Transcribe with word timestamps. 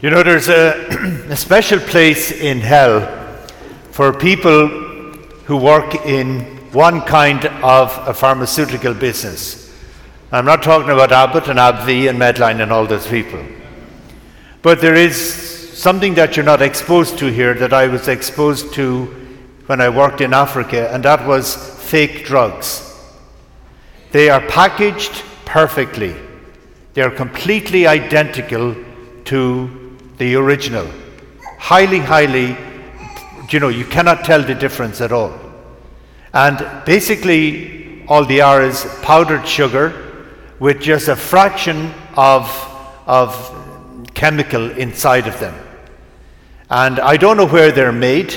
You 0.00 0.10
know, 0.10 0.22
there's 0.22 0.48
a, 0.48 1.26
a 1.28 1.36
special 1.36 1.80
place 1.80 2.30
in 2.30 2.60
hell 2.60 3.00
for 3.90 4.12
people 4.12 4.68
who 5.46 5.56
work 5.56 5.92
in 6.06 6.42
one 6.70 7.00
kind 7.00 7.46
of 7.46 7.98
a 8.06 8.14
pharmaceutical 8.14 8.94
business. 8.94 9.76
I'm 10.30 10.44
not 10.44 10.62
talking 10.62 10.90
about 10.90 11.10
Abbott 11.10 11.48
and 11.48 11.58
AbbVie 11.58 12.08
and 12.08 12.16
Medline 12.16 12.62
and 12.62 12.70
all 12.70 12.86
those 12.86 13.08
people. 13.08 13.44
But 14.62 14.80
there 14.80 14.94
is 14.94 15.16
something 15.76 16.14
that 16.14 16.36
you're 16.36 16.44
not 16.44 16.62
exposed 16.62 17.18
to 17.18 17.26
here 17.26 17.54
that 17.54 17.72
I 17.72 17.88
was 17.88 18.06
exposed 18.06 18.72
to 18.74 19.06
when 19.66 19.80
I 19.80 19.88
worked 19.88 20.20
in 20.20 20.32
Africa, 20.32 20.94
and 20.94 21.04
that 21.04 21.26
was 21.26 21.56
fake 21.56 22.24
drugs. 22.24 22.84
They 24.12 24.30
are 24.30 24.42
packaged 24.42 25.24
perfectly, 25.44 26.14
they 26.94 27.02
are 27.02 27.10
completely 27.10 27.88
identical 27.88 28.76
to 29.24 29.86
the 30.18 30.34
original. 30.34 30.86
Highly, 31.58 32.00
highly, 32.00 32.56
you 33.50 33.60
know, 33.60 33.68
you 33.68 33.84
cannot 33.84 34.24
tell 34.24 34.42
the 34.42 34.54
difference 34.54 35.00
at 35.00 35.12
all. 35.12 35.32
And 36.32 36.84
basically, 36.84 38.04
all 38.08 38.24
they 38.24 38.40
are 38.40 38.62
is 38.62 38.84
powdered 39.02 39.46
sugar 39.46 40.26
with 40.58 40.80
just 40.80 41.08
a 41.08 41.16
fraction 41.16 41.92
of, 42.16 42.48
of 43.06 43.32
chemical 44.14 44.70
inside 44.72 45.26
of 45.26 45.38
them. 45.40 45.54
And 46.70 47.00
I 47.00 47.16
don't 47.16 47.36
know 47.36 47.46
where 47.46 47.72
they're 47.72 47.92
made, 47.92 48.34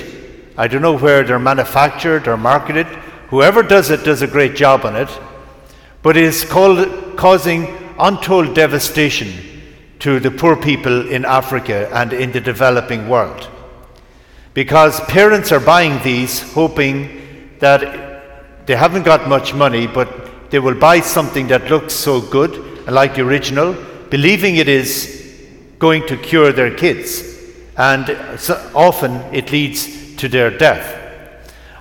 I 0.58 0.68
don't 0.68 0.82
know 0.82 0.98
where 0.98 1.24
they're 1.24 1.40
manufactured 1.40 2.28
or 2.28 2.38
marketed. 2.38 2.86
Whoever 3.30 3.64
does 3.64 3.90
it 3.90 4.04
does 4.04 4.22
a 4.22 4.28
great 4.28 4.56
job 4.56 4.86
on 4.86 4.96
it, 4.96 5.10
but 6.04 6.16
it 6.18 6.24
is 6.24 6.46
called, 6.46 7.18
causing 7.18 7.68
untold 7.98 8.54
devastation 8.54 9.51
to 10.02 10.20
the 10.20 10.32
poor 10.32 10.56
people 10.56 11.08
in 11.10 11.26
Africa 11.26 11.88
and 11.94 12.12
in 12.12 12.32
the 12.32 12.42
developing 12.42 13.08
world. 13.08 13.48
Because 14.56 15.00
parents 15.02 15.52
are 15.52 15.60
buying 15.60 16.02
these 16.04 16.42
hoping 16.54 17.50
that 17.60 18.66
they 18.66 18.76
haven't 18.76 19.04
got 19.04 19.30
much 19.30 19.54
money, 19.54 19.86
but 19.86 20.50
they 20.50 20.58
will 20.58 20.74
buy 20.74 21.02
something 21.02 21.48
that 21.48 21.70
looks 21.70 21.94
so 21.94 22.20
good 22.20 22.56
and 22.88 22.96
like 22.96 23.14
the 23.14 23.22
original, 23.22 23.76
believing 24.10 24.56
it 24.56 24.68
is 24.68 25.38
going 25.78 26.06
to 26.08 26.18
cure 26.18 26.52
their 26.52 26.74
kids. 26.74 27.24
And 27.78 28.40
so 28.40 28.72
often 28.74 29.18
it 29.34 29.52
leads 29.52 30.16
to 30.16 30.28
their 30.28 30.50
death. 30.50 30.98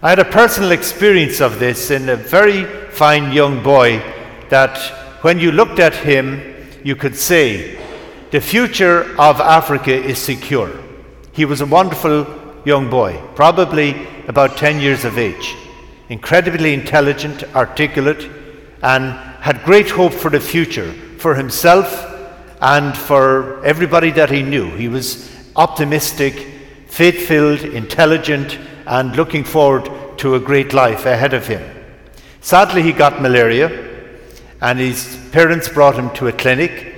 I 0.03 0.11
had 0.11 0.19
a 0.19 0.27
personal 0.27 0.73
experience 0.73 1.41
of 1.41 1.59
this 1.59 1.91
in 1.91 2.11
a 2.11 2.17
very 2.17 2.65
fine 2.91 3.33
young 3.33 3.63
boy 3.63 4.03
that 4.51 4.79
when 5.23 5.39
you 5.39 5.53
looked 5.53 5.79
at 5.79 5.95
him, 5.95 6.43
you 6.85 6.97
could 6.97 7.17
say, 7.17 7.80
the 8.31 8.41
future 8.41 9.03
of 9.19 9.41
Africa 9.41 9.93
is 9.93 10.19
secure. 10.19 10.71
He 11.33 11.45
was 11.45 11.61
a 11.61 11.67
wonderful 11.67 12.27
young 12.65 12.89
boy, 12.89 13.21
probably 13.35 14.07
about 14.29 14.57
10 14.57 14.81
years 14.81 15.05
of 15.05 15.19
age, 15.19 15.57
incredibly 16.09 16.73
intelligent, 16.73 17.43
articulate, 17.57 18.31
and 18.83 19.13
had 19.41 19.65
great 19.65 19.91
hope 19.91 20.13
for 20.13 20.31
the 20.31 20.39
future 20.39 20.93
for 21.19 21.35
himself 21.35 22.07
and 22.61 22.97
for 22.97 23.65
everybody 23.65 24.11
that 24.13 24.31
he 24.31 24.43
knew. 24.43 24.71
He 24.77 24.89
was 24.89 25.29
optimistic, 25.57 26.47
faith 26.87 27.27
filled, 27.27 27.61
intelligent, 27.61 28.59
and 28.87 29.17
looking 29.17 29.45
forward 29.45 30.19
to 30.19 30.37
a 30.37 30.41
great 30.41 30.73
life 30.73 31.05
ahead 31.05 31.35
of 31.35 31.47
him. 31.47 31.63
Sadly, 32.41 32.83
he 32.83 32.93
got 32.93 33.21
malaria, 33.21 33.89
and 34.61 34.79
his 34.79 35.19
parents 35.33 35.69
brought 35.69 35.97
him 35.97 36.11
to 36.11 36.29
a 36.29 36.33
clinic 36.33 36.91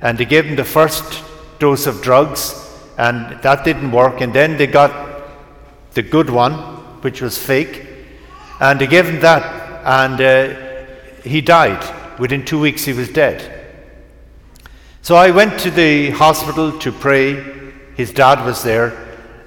and 0.00 0.18
they 0.18 0.24
gave 0.24 0.44
him 0.44 0.56
the 0.56 0.64
first 0.64 1.22
dose 1.58 1.86
of 1.86 2.02
drugs, 2.02 2.54
and 2.98 3.40
that 3.42 3.64
didn't 3.64 3.92
work. 3.92 4.20
And 4.20 4.32
then 4.32 4.56
they 4.56 4.66
got 4.66 4.92
the 5.92 6.02
good 6.02 6.30
one, 6.30 6.52
which 7.02 7.22
was 7.22 7.38
fake, 7.38 7.86
and 8.60 8.80
they 8.80 8.86
gave 8.86 9.06
him 9.06 9.20
that, 9.20 9.44
and 9.84 10.20
uh, 10.20 11.22
he 11.22 11.40
died. 11.40 12.18
Within 12.18 12.44
two 12.44 12.60
weeks, 12.60 12.84
he 12.84 12.92
was 12.92 13.08
dead. 13.08 13.52
So 15.02 15.14
I 15.14 15.30
went 15.30 15.60
to 15.60 15.70
the 15.70 16.10
hospital 16.10 16.78
to 16.80 16.92
pray. 16.92 17.34
His 17.96 18.12
dad 18.12 18.44
was 18.44 18.62
there, 18.62 18.92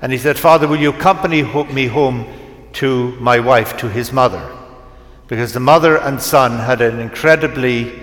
and 0.01 0.11
he 0.11 0.17
said, 0.17 0.37
Father, 0.37 0.67
will 0.67 0.79
you 0.79 0.89
accompany 0.89 1.43
me 1.43 1.87
home 1.87 2.25
to 2.73 3.11
my 3.19 3.39
wife, 3.39 3.77
to 3.77 3.89
his 3.89 4.11
mother? 4.11 4.55
Because 5.27 5.53
the 5.53 5.59
mother 5.59 5.97
and 5.97 6.19
son 6.19 6.57
had 6.57 6.81
an 6.81 6.99
incredibly 6.99 7.99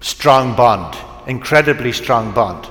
strong 0.00 0.56
bond 0.56 0.96
incredibly 1.26 1.92
strong 1.92 2.32
bond. 2.32 2.66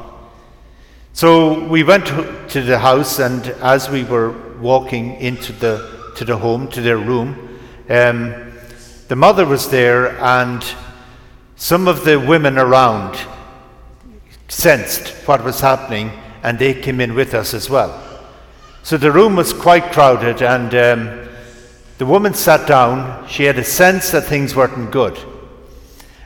So 1.14 1.68
we 1.68 1.84
went 1.84 2.06
to 2.06 2.62
the 2.62 2.80
house, 2.80 3.20
and 3.20 3.46
as 3.62 3.90
we 3.90 4.04
were 4.04 4.32
walking 4.60 5.16
into 5.16 5.52
the, 5.54 6.14
to 6.16 6.24
the 6.24 6.38
home, 6.38 6.68
to 6.70 6.82
their 6.82 6.98
room, 6.98 7.60
um, 7.90 8.54
the 9.08 9.16
mother 9.16 9.46
was 9.46 9.70
there, 9.70 10.18
and 10.22 10.64
some 11.58 11.88
of 11.88 12.06
the 12.06 12.18
women 12.20 12.58
around 12.58 13.20
sensed 14.48 15.10
what 15.28 15.44
was 15.44 15.60
happening, 15.60 16.12
and 16.44 16.58
they 16.58 16.74
came 16.74 17.02
in 17.02 17.14
with 17.14 17.34
us 17.34 17.54
as 17.54 17.70
well. 17.70 18.02
So 18.84 18.98
the 18.98 19.12
room 19.12 19.36
was 19.36 19.54
quite 19.54 19.92
crowded, 19.92 20.42
and 20.42 20.74
um, 20.74 21.30
the 21.98 22.06
woman 22.06 22.34
sat 22.34 22.68
down. 22.68 23.28
She 23.28 23.44
had 23.44 23.60
a 23.60 23.64
sense 23.64 24.12
that 24.12 24.24
things 24.24 24.56
weren't 24.56 24.92
good. 24.92 25.20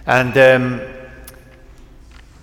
And 0.06 0.38
um, 0.38 0.94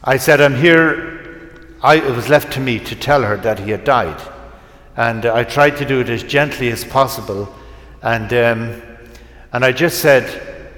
I 0.04 0.16
said, 0.16 0.40
I'm 0.40 0.56
here. 0.56 1.48
I, 1.80 1.96
it 1.96 2.10
was 2.10 2.28
left 2.28 2.52
to 2.54 2.60
me 2.60 2.80
to 2.80 2.96
tell 2.96 3.22
her 3.22 3.36
that 3.38 3.60
he 3.60 3.70
had 3.70 3.84
died. 3.84 4.20
And 4.96 5.24
I 5.26 5.44
tried 5.44 5.76
to 5.76 5.84
do 5.84 6.00
it 6.00 6.08
as 6.08 6.22
gently 6.22 6.70
as 6.70 6.84
possible. 6.84 7.52
And, 8.02 8.32
um, 8.32 8.82
and 9.52 9.64
I 9.64 9.70
just 9.70 10.00
said, 10.00 10.68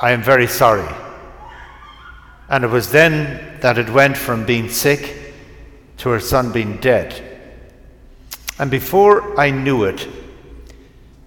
I 0.00 0.12
am 0.12 0.22
very 0.22 0.46
sorry. 0.46 0.88
And 2.48 2.64
it 2.64 2.68
was 2.68 2.90
then 2.90 3.60
that 3.60 3.78
it 3.78 3.90
went 3.90 4.16
from 4.16 4.46
being 4.46 4.68
sick 4.70 5.34
to 5.98 6.08
her 6.08 6.20
son 6.20 6.50
being 6.50 6.78
dead. 6.78 7.22
And 8.58 8.70
before 8.70 9.38
I 9.38 9.50
knew 9.50 9.84
it, 9.84 10.08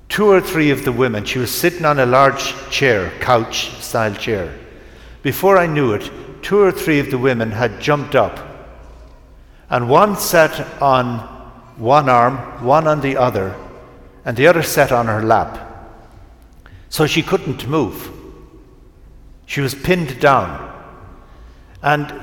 two 0.10 0.26
or 0.26 0.42
three 0.42 0.72
of 0.72 0.84
the 0.84 0.92
women, 0.92 1.26
she 1.26 1.40
was 1.40 1.52
sitting 1.52 1.86
on 1.86 2.00
a 2.00 2.06
large 2.06 2.54
chair, 2.72 3.12
couch 3.20 3.70
style 3.82 4.16
chair. 4.16 4.58
Before 5.22 5.58
I 5.58 5.68
knew 5.68 5.94
it, 5.94 6.10
two 6.42 6.60
or 6.60 6.72
three 6.72 7.00
of 7.00 7.12
the 7.12 7.18
women 7.18 7.52
had 7.52 7.80
jumped 7.80 8.16
up, 8.16 8.40
and 9.70 9.90
one 9.90 10.16
sat 10.16 10.82
on 10.82 11.20
one 11.78 12.10
arm, 12.10 12.38
one 12.64 12.88
on 12.88 13.02
the 13.02 13.18
other, 13.18 13.56
and 14.26 14.36
the 14.36 14.48
other 14.48 14.64
sat 14.64 14.92
on 14.92 15.08
her 15.08 15.22
lap. 15.22 15.64
So 16.90 17.06
she 17.06 17.22
couldn't 17.22 17.68
move. 17.68 18.12
She 19.46 19.62
was 19.62 19.76
pinned 19.76 20.20
down. 20.20 20.74
And 21.82 22.14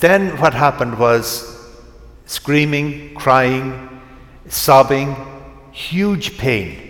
then 0.00 0.38
what 0.38 0.52
happened 0.54 0.98
was 0.98 1.70
screaming, 2.26 3.14
crying, 3.14 4.00
sobbing, 4.48 5.16
huge 5.72 6.36
pain. 6.36 6.83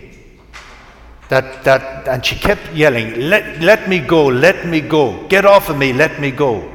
That, 1.29 1.63
that, 1.63 2.07
and 2.07 2.23
she 2.23 2.35
kept 2.35 2.71
yelling, 2.73 3.29
let, 3.29 3.59
let 3.59 3.89
me 3.89 3.99
go, 3.99 4.27
let 4.27 4.67
me 4.67 4.79
go, 4.79 5.27
get 5.27 5.43
off 5.43 5.69
of 5.69 5.77
me, 5.77 5.91
let 5.91 6.19
me 6.19 6.29
go. 6.29 6.71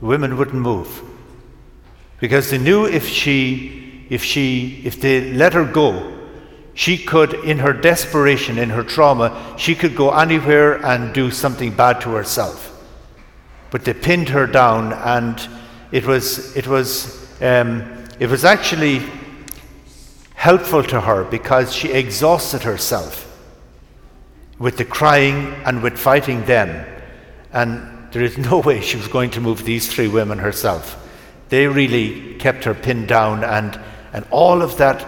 The 0.00 0.06
women 0.06 0.36
wouldn't 0.36 0.60
move. 0.60 1.02
Because 2.18 2.50
they 2.50 2.58
knew 2.58 2.86
if 2.86 3.06
she, 3.06 4.06
if 4.10 4.24
she, 4.24 4.82
if 4.84 5.00
they 5.00 5.32
let 5.32 5.52
her 5.52 5.64
go, 5.64 6.12
she 6.74 6.98
could, 6.98 7.34
in 7.44 7.60
her 7.60 7.72
desperation, 7.72 8.58
in 8.58 8.70
her 8.70 8.82
trauma, 8.82 9.54
she 9.56 9.76
could 9.76 9.94
go 9.94 10.10
anywhere 10.10 10.84
and 10.84 11.14
do 11.14 11.30
something 11.30 11.72
bad 11.72 12.00
to 12.00 12.10
herself. 12.10 12.72
But 13.70 13.84
they 13.84 13.94
pinned 13.94 14.28
her 14.30 14.48
down, 14.48 14.92
and 14.92 15.40
it 15.92 16.04
was, 16.04 16.56
it 16.56 16.66
was, 16.66 17.30
um, 17.40 18.04
it 18.18 18.28
was 18.28 18.44
actually 18.44 19.02
helpful 20.34 20.82
to 20.82 21.00
her 21.00 21.22
because 21.24 21.72
she 21.72 21.92
exhausted 21.92 22.62
herself 22.62 23.30
with 24.58 24.76
the 24.76 24.84
crying 24.84 25.54
and 25.64 25.82
with 25.82 25.98
fighting 25.98 26.44
them. 26.44 26.86
And 27.52 28.12
there 28.12 28.22
is 28.22 28.38
no 28.50 28.60
way 28.60 28.80
she 28.80 28.96
was 28.96 29.08
going 29.08 29.30
to 29.30 29.40
move 29.40 29.64
these 29.64 29.92
three 29.92 30.08
women 30.08 30.38
herself. 30.38 31.00
They 31.48 31.66
really 31.66 32.34
kept 32.34 32.64
her 32.64 32.74
pinned 32.74 33.08
down, 33.08 33.44
and, 33.44 33.78
and 34.12 34.24
all 34.30 34.62
of 34.62 34.76
that, 34.78 35.06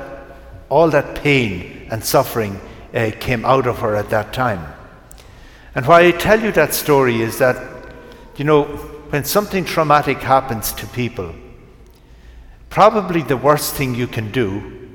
all 0.69 0.91
that 0.91 1.23
pain 1.23 1.89
and 1.91 2.05
suffering 2.05 2.61
uh, 2.95 3.11
came 3.19 3.45
out 3.45 3.67
of 3.67 3.79
her 3.79 3.97
at 3.97 4.11
that 4.11 4.33
time. 4.33 4.65
And 5.75 5.87
why 5.87 6.07
I 6.07 6.11
tell 6.11 6.41
you 6.41 6.53
that 6.53 6.73
story 6.73 7.21
is 7.21 7.39
that, 7.39 7.57
you 8.37 8.45
know, 8.45 8.65
when 9.11 9.25
something 9.25 9.65
traumatic 9.65 10.19
happens 10.19 10.73
to 10.73 10.87
people, 10.87 11.35
probably 12.71 13.23
the 13.23 13.37
worst 13.37 13.75
thing 13.75 13.95
you 13.95 14.07
can 14.07 14.33
do 14.33 14.89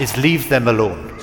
is 0.00 0.16
leave 0.16 0.48
them 0.48 0.68
alone. 0.68 1.18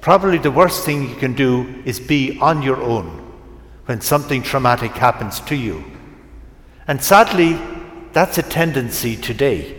Probably 0.00 0.38
the 0.38 0.50
worst 0.50 0.84
thing 0.84 1.08
you 1.08 1.16
can 1.16 1.34
do 1.34 1.82
is 1.84 2.00
be 2.00 2.38
on 2.40 2.62
your 2.62 2.80
own 2.80 3.18
when 3.86 4.00
something 4.00 4.42
traumatic 4.42 4.92
happens 4.92 5.40
to 5.40 5.56
you. 5.56 5.84
And 6.86 7.02
sadly, 7.02 7.58
that's 8.12 8.38
a 8.38 8.42
tendency 8.42 9.16
today. 9.16 9.76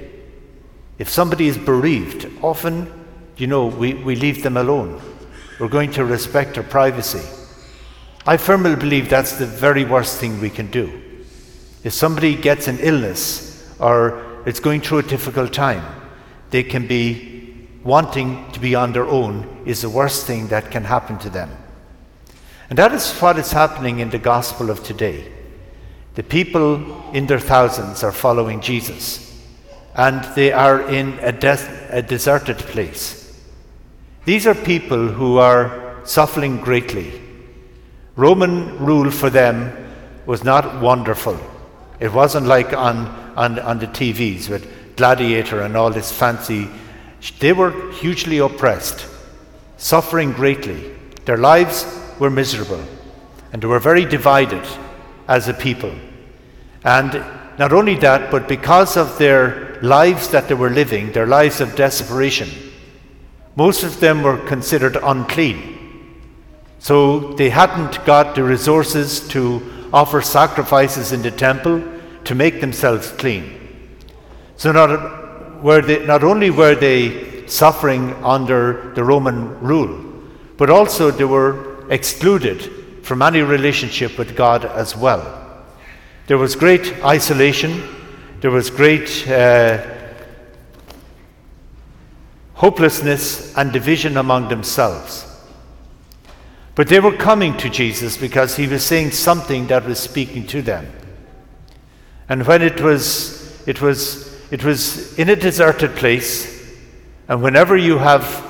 If 0.99 1.09
somebody 1.09 1.47
is 1.47 1.57
bereaved, 1.57 2.29
often, 2.43 2.91
you 3.37 3.47
know, 3.47 3.65
we, 3.65 3.95
we 3.95 4.15
leave 4.15 4.43
them 4.43 4.57
alone. 4.57 5.01
We're 5.59 5.67
going 5.67 5.91
to 5.93 6.05
respect 6.05 6.53
their 6.53 6.63
privacy. 6.63 7.27
I 8.25 8.37
firmly 8.37 8.75
believe 8.75 9.09
that's 9.09 9.37
the 9.37 9.47
very 9.47 9.83
worst 9.83 10.19
thing 10.19 10.39
we 10.39 10.51
can 10.51 10.69
do. 10.69 11.01
If 11.83 11.93
somebody 11.93 12.35
gets 12.35 12.67
an 12.67 12.77
illness 12.79 13.67
or 13.79 14.43
it's 14.45 14.59
going 14.59 14.81
through 14.81 14.99
a 14.99 15.03
difficult 15.03 15.51
time, 15.51 15.83
they 16.51 16.61
can 16.61 16.85
be 16.85 17.67
wanting 17.83 18.51
to 18.51 18.59
be 18.59 18.75
on 18.75 18.93
their 18.93 19.07
own, 19.07 19.50
is 19.65 19.81
the 19.81 19.89
worst 19.89 20.25
thing 20.25 20.47
that 20.47 20.71
can 20.71 20.83
happen 20.83 21.17
to 21.19 21.29
them. 21.29 21.49
And 22.69 22.77
that 22.77 22.93
is 22.93 23.11
what 23.19 23.37
is 23.37 23.51
happening 23.51 23.99
in 23.99 24.09
the 24.09 24.17
gospel 24.17 24.69
of 24.69 24.83
today. 24.83 25.31
The 26.15 26.23
people 26.23 27.11
in 27.11 27.27
their 27.27 27.39
thousands 27.39 28.03
are 28.03 28.11
following 28.11 28.61
Jesus, 28.61 29.45
and 29.95 30.23
they 30.35 30.51
are 30.51 30.81
in 30.89 31.19
a, 31.19 31.31
des- 31.31 31.87
a 31.89 32.01
deserted 32.01 32.57
place. 32.57 33.39
These 34.25 34.47
are 34.47 34.55
people 34.55 35.07
who 35.07 35.37
are 35.37 35.99
suffering 36.03 36.57
greatly. 36.57 37.21
Roman 38.15 38.77
rule 38.79 39.09
for 39.09 39.29
them 39.29 39.71
was 40.25 40.43
not 40.43 40.81
wonderful. 40.81 41.39
It 41.99 42.13
wasn't 42.13 42.47
like 42.47 42.73
on, 42.73 43.07
on, 43.35 43.59
on 43.59 43.79
the 43.79 43.87
TVs 43.87 44.49
with 44.49 44.95
Gladiator 44.95 45.61
and 45.61 45.75
all 45.75 45.91
this 45.91 46.11
fancy. 46.11 46.67
They 47.39 47.53
were 47.53 47.91
hugely 47.93 48.39
oppressed, 48.39 49.05
suffering 49.81 50.31
greatly. 50.31 50.93
Their 51.25 51.37
lives 51.37 51.85
were 52.19 52.29
miserable, 52.29 52.83
and 53.51 53.61
they 53.61 53.67
were 53.67 53.79
very 53.79 54.05
divided 54.05 54.63
as 55.27 55.47
a 55.47 55.53
people. 55.53 55.93
And 56.83 57.13
not 57.57 57.73
only 57.73 57.95
that, 57.95 58.29
but 58.29 58.47
because 58.47 58.95
of 58.95 59.17
their 59.17 59.79
lives 59.81 60.29
that 60.29 60.47
they 60.47 60.53
were 60.53 60.69
living, 60.69 61.11
their 61.11 61.25
lives 61.25 61.61
of 61.61 61.75
desperation, 61.75 62.49
most 63.55 63.83
of 63.83 63.99
them 63.99 64.21
were 64.21 64.37
considered 64.45 64.97
unclean. 65.01 65.79
So 66.77 67.33
they 67.33 67.49
hadn't 67.49 68.05
got 68.05 68.35
the 68.35 68.43
resources 68.43 69.27
to 69.29 69.89
offer 69.91 70.21
sacrifices 70.21 71.11
in 71.11 71.23
the 71.23 71.31
temple 71.31 71.83
to 72.25 72.35
make 72.35 72.61
themselves 72.61 73.11
clean. 73.11 73.57
So 74.57 74.71
not, 74.71 75.63
were 75.63 75.81
they, 75.81 76.05
not 76.05 76.23
only 76.23 76.51
were 76.51 76.75
they 76.75 77.30
suffering 77.51 78.13
under 78.23 78.93
the 78.95 79.03
Roman 79.03 79.59
rule, 79.59 80.03
but 80.57 80.69
also 80.69 81.11
they 81.11 81.25
were 81.25 81.85
excluded 81.89 83.03
from 83.03 83.21
any 83.21 83.41
relationship 83.41 84.17
with 84.17 84.35
God 84.35 84.63
as 84.63 84.95
well. 84.95 85.65
There 86.27 86.37
was 86.37 86.55
great 86.55 87.03
isolation, 87.03 87.83
there 88.39 88.51
was 88.51 88.69
great 88.69 89.27
uh, 89.27 89.85
hopelessness 92.53 93.57
and 93.57 93.73
division 93.73 94.17
among 94.17 94.47
themselves. 94.47 95.27
But 96.75 96.87
they 96.87 96.99
were 96.99 97.17
coming 97.17 97.57
to 97.57 97.69
Jesus 97.69 98.15
because 98.15 98.55
he 98.55 98.67
was 98.67 98.85
saying 98.85 99.11
something 99.11 99.67
that 99.67 99.85
was 99.85 99.99
speaking 99.99 100.47
to 100.47 100.61
them. 100.61 100.87
And 102.29 102.47
when 102.47 102.61
it 102.61 102.79
was, 102.79 103.67
it 103.67 103.81
was, 103.81 104.31
it 104.53 104.63
was 104.63 105.17
in 105.19 105.27
a 105.29 105.35
deserted 105.35 105.95
place, 105.97 106.50
and 107.27 107.41
whenever 107.41 107.77
you 107.77 107.97
have 107.97 108.47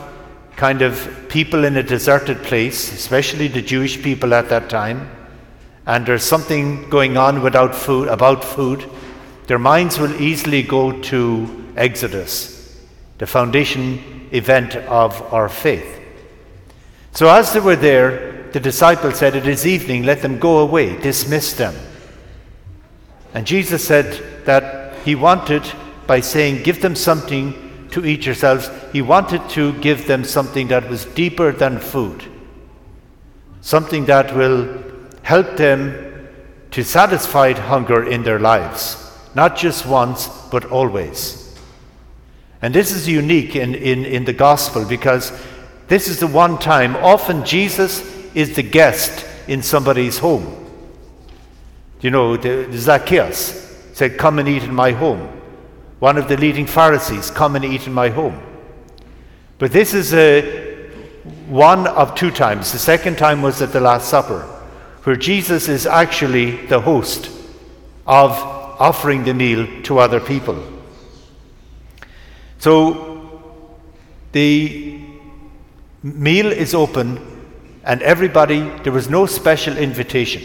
kind 0.55 0.81
of 0.81 1.25
people 1.29 1.63
in 1.63 1.77
a 1.77 1.83
deserted 1.83 2.37
place, 2.43 2.91
especially 2.93 3.47
the 3.47 3.61
Jewish 3.61 4.01
people 4.01 4.33
at 4.33 4.49
that 4.49 4.69
time, 4.69 5.09
and 5.85 6.05
there's 6.05 6.23
something 6.23 6.89
going 6.89 7.17
on 7.17 7.41
without 7.41 7.73
food, 7.73 8.07
about 8.07 8.43
food, 8.43 8.89
their 9.47 9.59
minds 9.59 9.99
will 9.99 10.21
easily 10.21 10.63
go 10.63 11.01
to 11.01 11.73
Exodus, 11.75 12.79
the 13.17 13.25
foundation 13.25 14.29
event 14.31 14.75
of 14.75 15.21
our 15.33 15.49
faith. 15.49 15.99
So 17.11 17.29
as 17.29 17.51
they 17.51 17.59
were 17.59 17.75
there, 17.75 18.49
the 18.51 18.59
disciples 18.59 19.17
said, 19.17 19.35
It 19.35 19.47
is 19.47 19.65
evening, 19.65 20.03
let 20.03 20.21
them 20.21 20.39
go 20.39 20.59
away, 20.59 20.97
dismiss 21.01 21.53
them. 21.53 21.75
And 23.33 23.47
Jesus 23.47 23.85
said 23.85 24.45
that 24.45 24.97
he 24.99 25.15
wanted, 25.15 25.63
by 26.07 26.19
saying, 26.19 26.63
Give 26.63 26.81
them 26.81 26.95
something 26.95 27.70
to 27.91 28.05
eat 28.05 28.25
yourselves, 28.25 28.69
he 28.91 29.01
wanted 29.01 29.47
to 29.49 29.73
give 29.79 30.07
them 30.07 30.23
something 30.23 30.67
that 30.69 30.89
was 30.89 31.05
deeper 31.05 31.51
than 31.51 31.79
food, 31.79 32.23
something 33.61 34.05
that 34.05 34.35
will 34.35 34.83
help 35.23 35.57
them 35.57 36.29
to 36.71 36.83
satisfy 36.83 37.53
hunger 37.53 38.09
in 38.09 38.23
their 38.23 38.39
lives, 38.39 38.97
not 39.35 39.57
just 39.57 39.85
once, 39.85 40.27
but 40.49 40.65
always. 40.65 41.57
And 42.61 42.73
this 42.73 42.91
is 42.91 43.07
unique 43.07 43.55
in, 43.55 43.75
in, 43.75 44.05
in 44.05 44.25
the 44.25 44.33
gospel 44.33 44.85
because 44.85 45.31
this 45.87 46.07
is 46.07 46.19
the 46.19 46.27
one 46.27 46.57
time, 46.59 46.95
often 46.97 47.43
Jesus 47.43 48.01
is 48.33 48.55
the 48.55 48.63
guest 48.63 49.25
in 49.47 49.61
somebody's 49.61 50.17
home. 50.17 50.57
You 51.99 52.11
know, 52.11 52.37
the, 52.37 52.67
the 52.69 52.77
Zacchaeus 52.77 53.89
said, 53.93 54.17
Come 54.17 54.39
and 54.39 54.47
eat 54.47 54.63
in 54.63 54.73
my 54.73 54.91
home. 54.91 55.40
One 56.01 56.17
of 56.17 56.27
the 56.27 56.35
leading 56.35 56.65
Pharisees, 56.65 57.29
Come 57.29 57.55
and 57.55 57.63
eat 57.63 57.85
in 57.85 57.93
my 57.93 58.09
home. 58.09 58.41
But 59.59 59.71
this 59.71 59.93
is 59.93 60.13
a, 60.13 60.89
one 61.47 61.85
of 61.85 62.15
two 62.15 62.31
times. 62.31 62.71
The 62.71 62.79
second 62.79 63.17
time 63.19 63.41
was 63.41 63.61
at 63.61 63.71
the 63.71 63.79
Last 63.79 64.09
Supper, 64.09 64.41
where 65.03 65.15
Jesus 65.15 65.69
is 65.69 65.85
actually 65.85 66.65
the 66.65 66.81
host 66.81 67.27
of 68.07 68.31
offering 68.81 69.23
the 69.23 69.33
meal 69.33 69.67
to 69.83 69.99
other 69.99 70.19
people. 70.19 70.61
So 72.57 73.41
the 74.31 74.99
meal 76.01 76.51
is 76.51 76.73
open, 76.73 77.19
and 77.83 78.01
everybody, 78.01 78.61
there 78.79 78.91
was 78.91 79.07
no 79.07 79.27
special 79.27 79.77
invitation. 79.77 80.41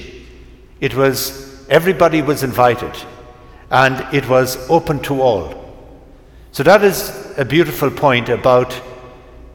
It 0.81 0.95
was 0.95 1.47
Everybody 1.69 2.23
was 2.23 2.45
invited, 2.45 2.93
and 3.71 4.15
it 4.15 4.29
was 4.29 4.57
open 4.71 5.01
to 5.01 5.21
all. 5.21 5.65
So, 6.53 6.63
that 6.63 6.83
is 6.85 7.35
a 7.37 7.45
beautiful 7.45 7.91
point 7.91 8.29
about 8.29 8.81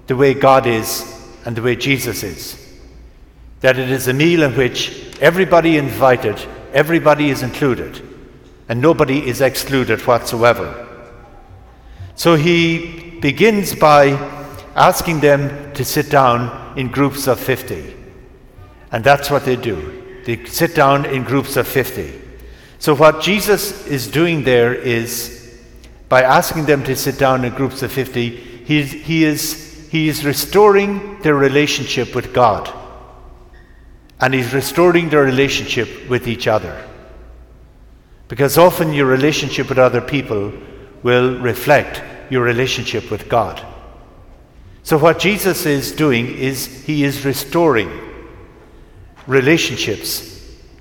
the 0.07 0.15
way 0.15 0.33
God 0.33 0.67
is 0.67 1.03
and 1.45 1.55
the 1.55 1.61
way 1.61 1.75
Jesus 1.75 2.23
is. 2.23 2.57
That 3.61 3.79
it 3.79 3.89
is 3.89 4.07
a 4.07 4.13
meal 4.13 4.43
in 4.43 4.55
which 4.55 5.17
everybody 5.19 5.77
invited, 5.77 6.39
everybody 6.73 7.29
is 7.29 7.43
included, 7.43 8.01
and 8.69 8.81
nobody 8.81 9.27
is 9.27 9.41
excluded 9.41 10.01
whatsoever. 10.01 10.87
So 12.15 12.36
he 12.36 13.17
begins 13.19 13.74
by 13.74 14.09
asking 14.75 15.21
them 15.21 15.74
to 15.74 15.83
sit 15.83 16.09
down 16.09 16.77
in 16.77 16.89
groups 16.89 17.27
of 17.27 17.39
50. 17.39 17.95
And 18.91 19.03
that's 19.03 19.31
what 19.31 19.45
they 19.45 19.55
do. 19.55 20.21
They 20.25 20.45
sit 20.45 20.75
down 20.75 21.05
in 21.05 21.24
groups 21.24 21.57
of 21.57 21.67
50. 21.67 22.20
So, 22.81 22.95
what 22.95 23.21
Jesus 23.21 23.85
is 23.85 24.07
doing 24.07 24.43
there 24.43 24.73
is, 24.73 25.55
by 26.09 26.23
asking 26.23 26.65
them 26.65 26.83
to 26.85 26.95
sit 26.95 27.19
down 27.19 27.45
in 27.45 27.53
groups 27.53 27.83
of 27.83 27.91
50, 27.91 28.29
he, 28.65 28.81
he, 28.81 29.23
is, 29.23 29.88
he 29.91 30.09
is 30.09 30.25
restoring 30.25 31.21
their 31.21 31.35
relationship 31.35 32.15
with 32.15 32.33
God. 32.33 32.73
And 34.19 34.33
he's 34.33 34.51
restoring 34.51 35.09
their 35.09 35.23
relationship 35.23 36.09
with 36.09 36.27
each 36.27 36.47
other. 36.47 36.83
Because 38.27 38.57
often 38.57 38.93
your 38.93 39.05
relationship 39.05 39.69
with 39.69 39.77
other 39.77 40.01
people 40.01 40.51
will 41.03 41.38
reflect 41.38 42.01
your 42.31 42.41
relationship 42.41 43.11
with 43.11 43.29
God. 43.29 43.63
So, 44.81 44.97
what 44.97 45.19
Jesus 45.19 45.67
is 45.67 45.91
doing 45.91 46.35
is 46.35 46.65
he 46.65 47.03
is 47.03 47.25
restoring 47.25 47.91
relationships 49.27 50.30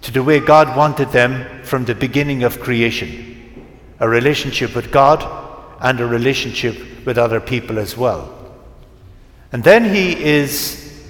to 0.03 0.13
the 0.13 0.23
way 0.23 0.41
God 0.41 0.77
wanted 0.77 1.11
them 1.11 1.63
from 1.63 1.85
the 1.85 1.95
beginning 1.95 2.43
of 2.43 2.61
creation 2.61 3.27
a 4.01 4.09
relationship 4.09 4.75
with 4.75 4.91
God 4.91 5.23
and 5.81 6.01
a 6.01 6.07
relationship 6.07 7.05
with 7.05 7.19
other 7.19 7.39
people 7.39 7.79
as 7.79 7.97
well. 7.97 8.35
And 9.53 9.63
then 9.63 9.85
he 9.85 10.25
is 10.25 11.07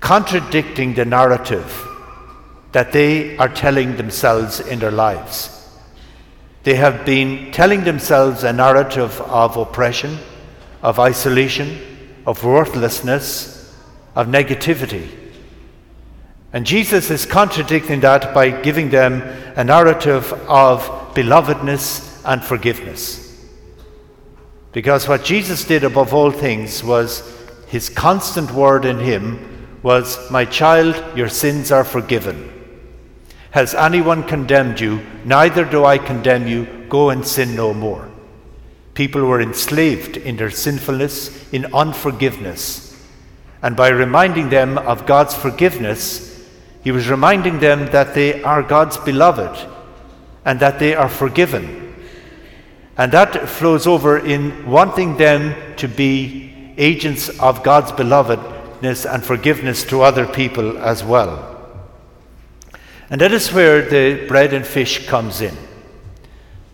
contradicting 0.00 0.94
the 0.94 1.04
narrative 1.04 1.86
that 2.72 2.92
they 2.92 3.36
are 3.36 3.48
telling 3.48 3.96
themselves 3.96 4.60
in 4.60 4.78
their 4.78 4.90
lives. 4.90 5.50
They 6.62 6.74
have 6.74 7.04
been 7.04 7.52
telling 7.52 7.84
themselves 7.84 8.42
a 8.42 8.52
narrative 8.52 9.20
of 9.22 9.56
oppression, 9.56 10.18
of 10.82 10.98
isolation, 10.98 11.78
of 12.26 12.42
worthlessness, 12.42 13.74
of 14.14 14.28
negativity. 14.28 15.08
And 16.54 16.64
Jesus 16.64 17.10
is 17.10 17.26
contradicting 17.26 17.98
that 18.00 18.32
by 18.32 18.48
giving 18.48 18.88
them 18.88 19.22
a 19.56 19.64
narrative 19.64 20.32
of 20.48 20.82
belovedness 21.12 22.22
and 22.24 22.44
forgiveness. 22.44 23.44
Because 24.70 25.08
what 25.08 25.24
Jesus 25.24 25.64
did 25.64 25.82
above 25.82 26.14
all 26.14 26.30
things 26.30 26.84
was 26.84 27.28
his 27.66 27.88
constant 27.88 28.52
word 28.52 28.84
in 28.84 29.00
him 29.00 29.66
was, 29.82 30.30
My 30.30 30.44
child, 30.44 31.02
your 31.16 31.28
sins 31.28 31.72
are 31.72 31.82
forgiven. 31.82 32.52
Has 33.50 33.74
anyone 33.74 34.22
condemned 34.22 34.78
you? 34.78 35.04
Neither 35.24 35.64
do 35.64 35.84
I 35.84 35.98
condemn 35.98 36.46
you. 36.46 36.86
Go 36.88 37.10
and 37.10 37.26
sin 37.26 37.56
no 37.56 37.74
more. 37.74 38.08
People 38.94 39.24
were 39.24 39.40
enslaved 39.40 40.18
in 40.18 40.36
their 40.36 40.52
sinfulness, 40.52 41.52
in 41.52 41.74
unforgiveness. 41.74 42.96
And 43.60 43.74
by 43.74 43.88
reminding 43.88 44.50
them 44.50 44.78
of 44.78 45.04
God's 45.04 45.34
forgiveness, 45.34 46.33
he 46.84 46.92
was 46.92 47.08
reminding 47.08 47.60
them 47.60 47.86
that 47.92 48.14
they 48.14 48.42
are 48.42 48.62
God's 48.62 48.98
beloved 48.98 49.66
and 50.44 50.60
that 50.60 50.78
they 50.78 50.94
are 50.94 51.08
forgiven. 51.08 51.96
And 52.98 53.10
that 53.12 53.48
flows 53.48 53.86
over 53.86 54.18
in 54.18 54.70
wanting 54.70 55.16
them 55.16 55.54
to 55.76 55.88
be 55.88 56.74
agents 56.76 57.30
of 57.40 57.62
God's 57.62 57.90
belovedness 57.90 59.10
and 59.10 59.24
forgiveness 59.24 59.82
to 59.84 60.02
other 60.02 60.26
people 60.26 60.76
as 60.76 61.02
well. 61.02 61.50
And 63.08 63.18
that 63.20 63.32
is 63.32 63.50
where 63.50 63.80
the 63.80 64.26
bread 64.26 64.52
and 64.52 64.66
fish 64.66 65.06
comes 65.06 65.40
in. 65.40 65.56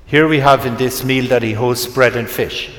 Here 0.07 0.27
we 0.27 0.41
have 0.41 0.67
in 0.67 0.77
this 0.77 1.05
meal 1.05 1.29
that 1.29 1.45
he 1.45 1.53
hosts 1.53 1.87
bread 1.87 2.17
and 2.17 2.29
fish. 2.29 2.71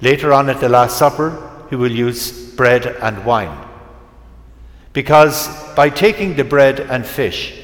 Later 0.00 0.32
on 0.32 0.48
at 0.48 0.60
the 0.60 0.68
Last 0.70 0.98
Supper, 0.98 1.66
he 1.68 1.76
will 1.76 1.92
use 1.92 2.54
bread 2.54 2.86
and 2.86 3.22
wine. 3.26 3.68
Because 4.94 5.48
by 5.74 5.90
taking 5.90 6.36
the 6.36 6.44
bread 6.44 6.80
and 6.80 7.04
fish, 7.04 7.60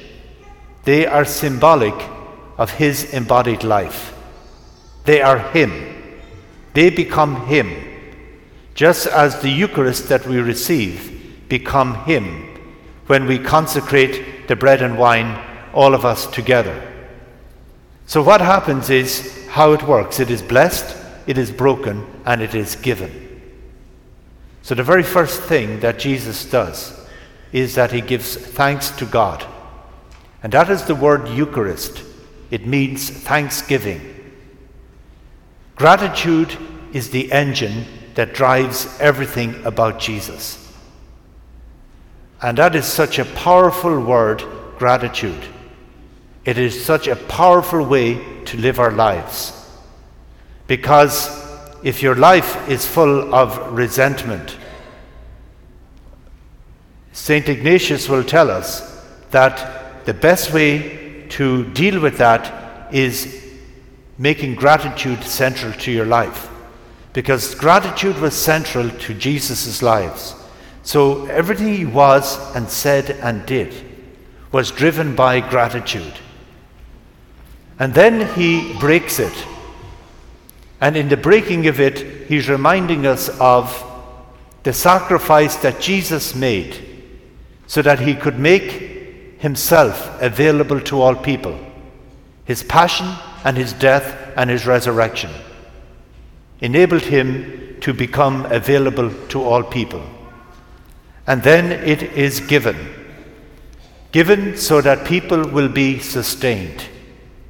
they 0.84 1.06
are 1.06 1.24
symbolic 1.24 1.94
of 2.58 2.72
his 2.72 3.14
embodied 3.14 3.62
life. 3.64 4.14
They 5.04 5.22
are 5.22 5.38
him. 5.38 6.20
They 6.74 6.90
become 6.90 7.46
him. 7.46 7.72
Just 8.74 9.06
as 9.06 9.40
the 9.40 9.48
Eucharist 9.48 10.08
that 10.08 10.26
we 10.26 10.38
receive 10.38 11.46
become 11.48 11.94
him 12.04 12.46
when 13.06 13.26
we 13.26 13.38
consecrate 13.38 14.48
the 14.48 14.56
bread 14.56 14.82
and 14.82 14.98
wine, 14.98 15.40
all 15.72 15.94
of 15.94 16.04
us 16.04 16.26
together. 16.26 16.86
So, 18.06 18.22
what 18.22 18.40
happens 18.40 18.90
is 18.90 19.46
how 19.48 19.72
it 19.72 19.84
works 19.84 20.18
it 20.18 20.30
is 20.30 20.42
blessed, 20.42 20.96
it 21.28 21.38
is 21.38 21.52
broken, 21.52 22.04
and 22.26 22.42
it 22.42 22.56
is 22.56 22.74
given. 22.74 23.40
So, 24.62 24.74
the 24.74 24.82
very 24.82 25.04
first 25.04 25.42
thing 25.42 25.78
that 25.80 26.00
Jesus 26.00 26.44
does 26.44 26.99
is 27.52 27.74
that 27.74 27.92
he 27.92 28.00
gives 28.00 28.36
thanks 28.36 28.90
to 28.92 29.04
God. 29.04 29.44
And 30.42 30.52
that 30.52 30.70
is 30.70 30.84
the 30.84 30.94
word 30.94 31.28
Eucharist. 31.28 32.02
It 32.50 32.66
means 32.66 33.10
thanksgiving. 33.10 34.00
Gratitude 35.76 36.56
is 36.92 37.10
the 37.10 37.30
engine 37.32 37.84
that 38.14 38.34
drives 38.34 38.98
everything 39.00 39.64
about 39.64 39.98
Jesus. 39.98 40.56
And 42.42 42.58
that 42.58 42.74
is 42.74 42.86
such 42.86 43.18
a 43.18 43.24
powerful 43.24 44.00
word, 44.00 44.42
gratitude. 44.78 45.44
It 46.44 46.58
is 46.58 46.84
such 46.84 47.06
a 47.06 47.16
powerful 47.16 47.84
way 47.84 48.44
to 48.46 48.56
live 48.56 48.80
our 48.80 48.90
lives. 48.90 49.52
Because 50.66 51.28
if 51.82 52.02
your 52.02 52.14
life 52.14 52.68
is 52.68 52.86
full 52.86 53.34
of 53.34 53.72
resentment, 53.72 54.56
St. 57.12 57.48
Ignatius 57.48 58.08
will 58.08 58.24
tell 58.24 58.50
us 58.50 59.04
that 59.30 60.04
the 60.06 60.14
best 60.14 60.52
way 60.52 61.26
to 61.30 61.64
deal 61.72 62.00
with 62.00 62.18
that 62.18 62.92
is 62.92 63.44
making 64.18 64.54
gratitude 64.54 65.22
central 65.22 65.72
to 65.72 65.90
your 65.90 66.06
life. 66.06 66.48
Because 67.12 67.54
gratitude 67.54 68.18
was 68.18 68.34
central 68.34 68.90
to 68.90 69.14
Jesus' 69.14 69.82
lives. 69.82 70.34
So 70.82 71.26
everything 71.26 71.74
he 71.74 71.84
was 71.84 72.38
and 72.54 72.68
said 72.68 73.10
and 73.10 73.44
did 73.46 73.74
was 74.52 74.70
driven 74.70 75.14
by 75.14 75.40
gratitude. 75.40 76.14
And 77.78 77.94
then 77.94 78.32
he 78.34 78.76
breaks 78.78 79.18
it. 79.18 79.46
And 80.80 80.96
in 80.96 81.08
the 81.08 81.16
breaking 81.16 81.66
of 81.66 81.80
it, 81.80 82.28
he's 82.28 82.48
reminding 82.48 83.06
us 83.06 83.28
of 83.40 83.84
the 84.62 84.72
sacrifice 84.72 85.56
that 85.56 85.80
Jesus 85.80 86.34
made 86.34 86.89
so 87.70 87.82
that 87.82 88.00
he 88.00 88.14
could 88.14 88.36
make 88.36 88.68
himself 89.38 90.20
available 90.20 90.80
to 90.80 91.00
all 91.00 91.14
people 91.14 91.56
his 92.50 92.64
passion 92.64 93.06
and 93.44 93.56
his 93.56 93.72
death 93.74 94.32
and 94.36 94.50
his 94.50 94.66
resurrection 94.66 95.30
enabled 96.60 97.02
him 97.02 97.76
to 97.80 97.94
become 97.94 98.44
available 98.46 99.08
to 99.28 99.40
all 99.40 99.62
people. 99.62 100.02
And 101.28 101.44
then 101.44 101.70
it 101.70 102.02
is 102.02 102.40
given. 102.40 102.76
Given 104.10 104.56
so 104.56 104.80
that 104.80 105.06
people 105.06 105.46
will 105.46 105.68
be 105.68 106.00
sustained 106.00 106.84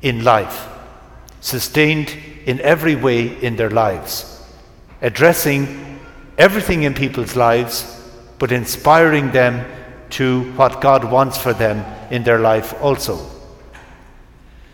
in 0.03 0.23
life, 0.23 0.69
sustained 1.41 2.15
in 2.45 2.61
every 2.61 2.95
way 2.95 3.43
in 3.43 3.57
their 3.57 3.71
lives, 3.71 4.45
addressing 5.01 5.99
everything 6.37 6.83
in 6.83 6.93
people's 6.93 7.37
lives, 7.37 7.99
but 8.39 8.53
inspiring 8.53 9.33
them 9.33 9.65
to 10.11 10.53
what 10.53 10.81
God 10.81 11.05
wants 11.05 11.39
for 11.39 11.53
them 11.53 11.85
in 12.11 12.23
their 12.23 12.39
life 12.39 12.75
also. 12.83 13.19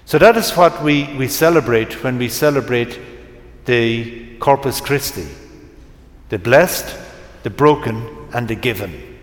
So 0.04 0.18
that 0.18 0.36
is 0.36 0.52
what 0.52 0.82
we, 0.82 1.12
we 1.16 1.28
celebrate 1.28 2.04
when 2.04 2.16
we 2.18 2.28
celebrate 2.28 2.98
the 3.64 4.36
Corpus 4.38 4.80
Christi 4.80 5.26
the 6.28 6.38
blessed, 6.38 6.96
the 7.44 7.50
broken, 7.50 8.04
and 8.32 8.48
the 8.48 8.54
given. 8.56 9.16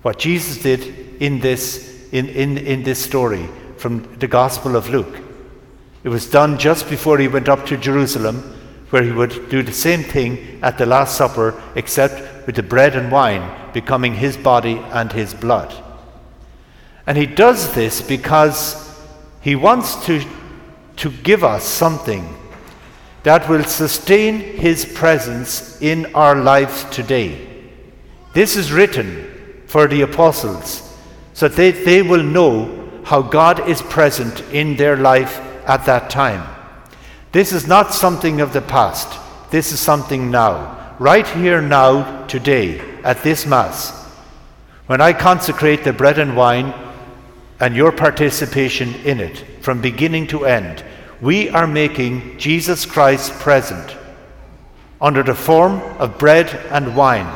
What 0.00 0.18
Jesus 0.18 0.62
did 0.62 1.20
in 1.20 1.40
this, 1.40 2.08
in, 2.12 2.28
in, 2.28 2.56
in 2.56 2.82
this 2.82 3.02
story 3.02 3.46
from 3.76 4.16
the 4.18 4.26
Gospel 4.26 4.74
of 4.74 4.88
Luke. 4.88 5.18
It 6.02 6.08
was 6.08 6.30
done 6.30 6.58
just 6.58 6.88
before 6.88 7.18
he 7.18 7.28
went 7.28 7.48
up 7.48 7.66
to 7.66 7.76
Jerusalem, 7.76 8.38
where 8.90 9.02
he 9.02 9.12
would 9.12 9.50
do 9.50 9.62
the 9.62 9.72
same 9.72 10.02
thing 10.02 10.60
at 10.62 10.78
the 10.78 10.86
Last 10.86 11.16
Supper, 11.16 11.62
except 11.74 12.33
with 12.46 12.56
the 12.56 12.62
bread 12.62 12.96
and 12.96 13.10
wine 13.10 13.72
becoming 13.72 14.14
his 14.14 14.36
body 14.36 14.78
and 14.92 15.12
his 15.12 15.34
blood. 15.34 15.74
And 17.06 17.18
he 17.18 17.26
does 17.26 17.74
this 17.74 18.00
because 18.00 18.98
he 19.40 19.54
wants 19.54 20.06
to, 20.06 20.24
to 20.96 21.10
give 21.10 21.44
us 21.44 21.64
something 21.64 22.34
that 23.24 23.48
will 23.48 23.64
sustain 23.64 24.38
his 24.38 24.84
presence 24.84 25.80
in 25.80 26.14
our 26.14 26.36
lives 26.36 26.84
today. 26.90 27.46
This 28.32 28.56
is 28.56 28.72
written 28.72 29.62
for 29.66 29.86
the 29.86 30.02
apostles 30.02 30.96
so 31.32 31.48
that 31.48 31.56
they, 31.56 31.70
they 31.72 32.02
will 32.02 32.22
know 32.22 33.02
how 33.04 33.22
God 33.22 33.68
is 33.68 33.82
present 33.82 34.40
in 34.52 34.76
their 34.76 34.96
life 34.96 35.38
at 35.66 35.84
that 35.86 36.10
time. 36.10 36.46
This 37.32 37.52
is 37.52 37.66
not 37.66 37.92
something 37.92 38.40
of 38.40 38.52
the 38.52 38.62
past, 38.62 39.20
this 39.50 39.72
is 39.72 39.80
something 39.80 40.30
now, 40.30 40.83
right 40.98 41.26
here, 41.26 41.60
now, 41.60 42.26
today, 42.26 42.80
at 43.02 43.22
this 43.22 43.46
Mass. 43.46 43.92
When 44.86 45.00
I 45.00 45.12
consecrate 45.12 45.84
the 45.84 45.92
bread 45.92 46.18
and 46.18 46.36
wine 46.36 46.74
and 47.60 47.74
your 47.74 47.92
participation 47.92 48.94
in 49.04 49.20
it 49.20 49.38
from 49.62 49.80
beginning 49.80 50.26
to 50.28 50.44
end, 50.44 50.84
we 51.20 51.48
are 51.48 51.66
making 51.66 52.38
Jesus 52.38 52.84
Christ 52.84 53.32
present 53.34 53.96
under 55.00 55.22
the 55.22 55.34
form 55.34 55.80
of 55.98 56.18
bread 56.18 56.48
and 56.70 56.94
wine, 56.94 57.30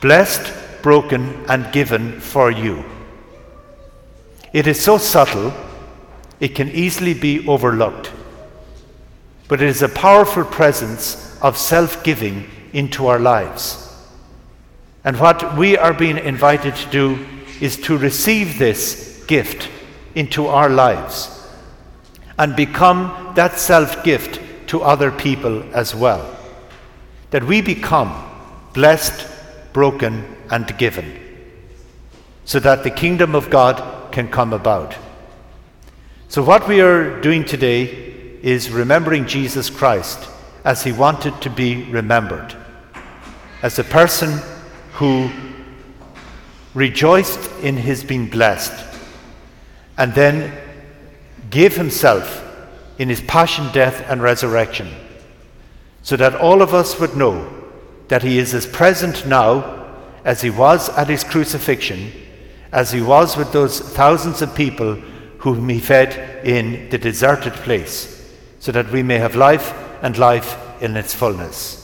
blessed, 0.00 0.52
broken, 0.82 1.44
and 1.48 1.72
given 1.72 2.20
for 2.20 2.50
you. 2.50 2.84
It 4.52 4.66
is 4.66 4.80
so 4.80 4.98
subtle, 4.98 5.52
it 6.40 6.54
can 6.54 6.68
easily 6.70 7.14
be 7.14 7.46
overlooked. 7.46 8.10
But 9.46 9.62
it 9.62 9.68
is 9.68 9.82
a 9.82 9.88
powerful 9.88 10.44
presence 10.44 11.29
of 11.42 11.56
self 11.56 12.02
giving 12.04 12.48
into 12.72 13.06
our 13.06 13.18
lives. 13.18 13.86
And 15.04 15.18
what 15.18 15.56
we 15.56 15.76
are 15.76 15.94
being 15.94 16.18
invited 16.18 16.76
to 16.76 16.90
do 16.90 17.26
is 17.60 17.76
to 17.82 17.96
receive 17.96 18.58
this 18.58 19.24
gift 19.26 19.68
into 20.14 20.46
our 20.46 20.68
lives 20.68 21.36
and 22.38 22.56
become 22.56 23.32
that 23.34 23.58
self 23.58 24.02
gift 24.04 24.40
to 24.68 24.82
other 24.82 25.10
people 25.10 25.62
as 25.74 25.94
well. 25.94 26.36
That 27.30 27.44
we 27.44 27.60
become 27.60 28.12
blessed, 28.72 29.26
broken, 29.72 30.36
and 30.50 30.76
given, 30.78 31.18
so 32.44 32.60
that 32.60 32.82
the 32.82 32.90
kingdom 32.90 33.34
of 33.34 33.50
God 33.50 34.12
can 34.12 34.28
come 34.28 34.52
about. 34.52 34.96
So, 36.28 36.42
what 36.42 36.68
we 36.68 36.80
are 36.80 37.20
doing 37.20 37.44
today 37.44 37.84
is 38.42 38.70
remembering 38.70 39.26
Jesus 39.26 39.70
Christ 39.70 40.28
as 40.64 40.84
he 40.84 40.92
wanted 40.92 41.40
to 41.42 41.50
be 41.50 41.84
remembered, 41.84 42.54
as 43.62 43.78
a 43.78 43.84
person 43.84 44.38
who 44.92 45.30
rejoiced 46.74 47.50
in 47.62 47.76
his 47.76 48.04
being 48.04 48.28
blessed 48.28 48.72
and 49.96 50.14
then 50.14 50.52
gave 51.50 51.76
himself 51.76 52.46
in 52.98 53.08
his 53.08 53.20
passion, 53.22 53.66
death, 53.72 54.04
and 54.08 54.22
resurrection, 54.22 54.88
so 56.02 56.16
that 56.16 56.34
all 56.34 56.62
of 56.62 56.74
us 56.74 57.00
would 57.00 57.16
know 57.16 57.50
that 58.08 58.22
he 58.22 58.38
is 58.38 58.54
as 58.54 58.66
present 58.66 59.26
now 59.26 59.86
as 60.24 60.42
he 60.42 60.50
was 60.50 60.88
at 60.90 61.08
his 61.08 61.24
crucifixion 61.24 62.12
as 62.72 62.92
he 62.92 63.00
was 63.00 63.36
with 63.36 63.52
those 63.52 63.80
thousands 63.80 64.42
of 64.42 64.54
people 64.54 64.94
whom 65.38 65.68
he 65.68 65.80
fed 65.80 66.44
in 66.46 66.88
the 66.90 66.98
deserted 66.98 67.52
place, 67.54 68.36
so 68.60 68.70
that 68.70 68.90
we 68.92 69.02
may 69.02 69.18
have 69.18 69.34
life 69.34 69.72
and 70.02 70.16
life 70.18 70.56
in 70.82 70.96
its 70.96 71.14
fullness. 71.14 71.79